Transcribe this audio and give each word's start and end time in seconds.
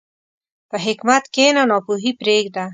په 0.69 0.77
حکمت 0.85 1.23
کښېنه، 1.33 1.63
ناپوهي 1.71 2.11
پرېږده. 2.19 2.65